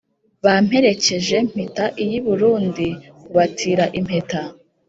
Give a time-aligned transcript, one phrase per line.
[0.43, 2.87] Bamperekeje, Mpita iy’i Burundi
[3.23, 4.41] kubatira impeta